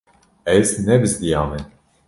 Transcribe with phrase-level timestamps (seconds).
[0.53, 1.59] Ez nebizdiyame.